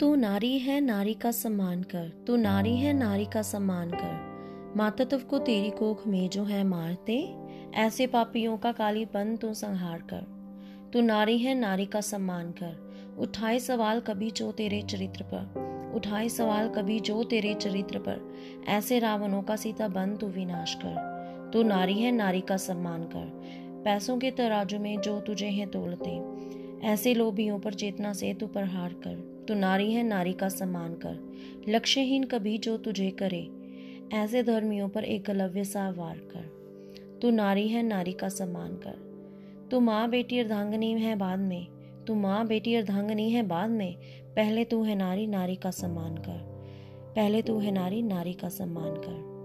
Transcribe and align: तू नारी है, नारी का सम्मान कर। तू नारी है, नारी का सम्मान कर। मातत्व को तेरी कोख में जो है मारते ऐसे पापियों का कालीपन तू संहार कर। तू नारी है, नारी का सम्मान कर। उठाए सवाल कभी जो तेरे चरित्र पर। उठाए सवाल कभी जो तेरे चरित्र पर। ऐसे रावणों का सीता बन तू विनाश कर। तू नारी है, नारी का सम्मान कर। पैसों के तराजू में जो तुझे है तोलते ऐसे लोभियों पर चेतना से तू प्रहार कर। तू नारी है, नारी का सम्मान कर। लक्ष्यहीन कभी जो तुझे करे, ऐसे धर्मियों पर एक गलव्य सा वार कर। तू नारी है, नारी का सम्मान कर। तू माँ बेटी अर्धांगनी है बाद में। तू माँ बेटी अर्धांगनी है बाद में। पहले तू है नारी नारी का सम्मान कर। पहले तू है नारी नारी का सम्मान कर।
तू 0.00 0.14
नारी 0.14 0.58
है, 0.58 0.80
नारी 0.80 1.14
का 1.14 1.30
सम्मान 1.30 1.82
कर। 1.82 2.24
तू 2.26 2.36
नारी 2.36 2.76
है, 2.76 2.92
नारी 2.92 3.24
का 3.24 3.42
सम्मान 3.42 3.90
कर। 3.90 4.28
मातत्व 4.76 5.18
को 5.18 5.38
तेरी 5.38 5.70
कोख 5.70 6.06
में 6.06 6.28
जो 6.28 6.44
है 6.44 6.64
मारते 6.64 7.34
ऐसे 7.74 8.06
पापियों 8.06 8.58
का 8.58 8.72
कालीपन 8.72 9.36
तू 9.36 9.54
संहार 9.54 9.98
कर। 9.98 10.26
तू 10.92 11.00
नारी 11.00 11.38
है, 11.38 11.54
नारी 11.54 11.86
का 11.86 12.00
सम्मान 12.00 12.50
कर। 12.50 12.94
उठाए 13.18 13.58
सवाल 13.58 14.00
कभी 14.00 14.30
जो 14.30 14.52
तेरे 14.52 14.82
चरित्र 14.82 15.24
पर। 15.24 15.68
उठाए 15.94 16.28
सवाल 16.28 16.68
कभी 16.68 17.00
जो 17.00 17.24
तेरे 17.24 17.54
चरित्र 17.54 17.98
पर। 17.98 18.34
ऐसे 18.68 18.98
रावणों 18.98 19.42
का 19.42 19.56
सीता 19.56 19.88
बन 19.88 20.16
तू 20.16 20.26
विनाश 20.26 20.74
कर। 20.74 21.18
तू 21.52 21.62
नारी 21.62 21.94
है, 21.94 22.12
नारी 22.12 22.40
का 22.40 22.56
सम्मान 22.56 23.02
कर। 23.02 23.42
पैसों 23.84 24.18
के 24.18 24.30
तराजू 24.30 24.78
में 24.78 25.00
जो 25.00 25.20
तुझे 25.20 25.46
है 25.46 25.66
तोलते 25.66 26.20
ऐसे 26.86 27.14
लोभियों 27.14 27.58
पर 27.58 27.74
चेतना 27.74 28.12
से 28.12 28.34
तू 28.34 28.46
प्रहार 28.46 28.92
कर। 28.92 29.37
तू 29.48 29.54
नारी 29.54 29.92
है, 29.92 30.02
नारी 30.02 30.32
का 30.32 30.48
सम्मान 30.48 30.94
कर। 30.94 31.32
लक्ष्यहीन 31.68 32.24
कभी 32.24 32.58
जो 32.58 32.76
तुझे 32.76 33.10
करे, 33.10 33.50
ऐसे 34.16 34.42
धर्मियों 34.42 34.88
पर 34.88 35.04
एक 35.04 35.24
गलव्य 35.24 35.64
सा 35.64 35.90
वार 35.90 36.18
कर। 36.18 36.58
तू 37.22 37.30
नारी 37.30 37.68
है, 37.68 37.82
नारी 37.82 38.12
का 38.12 38.28
सम्मान 38.28 38.72
कर। 38.72 39.08
तू 39.70 39.80
माँ 39.80 40.10
बेटी 40.10 40.38
अर्धांगनी 40.38 40.92
है 40.92 41.16
बाद 41.16 41.38
में। 41.38 41.66
तू 42.06 42.14
माँ 42.14 42.46
बेटी 42.46 42.74
अर्धांगनी 42.74 43.30
है 43.30 43.42
बाद 43.42 43.70
में। 43.70 43.96
पहले 44.36 44.64
तू 44.64 44.82
है 44.82 44.94
नारी 44.94 45.26
नारी 45.26 45.56
का 45.56 45.70
सम्मान 45.70 46.14
कर। 46.14 46.38
पहले 47.16 47.42
तू 47.42 47.58
है 47.58 47.70
नारी 47.70 48.02
नारी 48.02 48.32
का 48.32 48.48
सम्मान 48.48 48.90
कर। 48.90 49.37